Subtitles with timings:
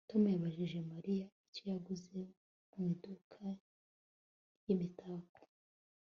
[0.09, 2.19] Tom yabajije Mariya icyo yaguze
[2.73, 3.43] mu iduka
[4.57, 5.41] ryimitako